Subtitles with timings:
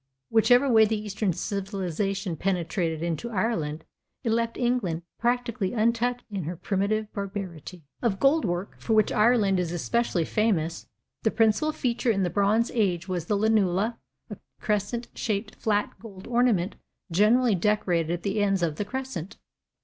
[0.31, 3.85] Whichever way the eastern civilization penetrated into Ireland,
[4.23, 7.83] it left England practically untouched in her primitive barbarity.
[8.01, 10.87] Of gold work, for which Ireland is especially famous,
[11.21, 13.99] the principal feature in the bronze age was the lunula,
[14.31, 16.77] a crescent shaped flat gold ornament
[17.11, 19.37] generally decorated at the ends of the crescent.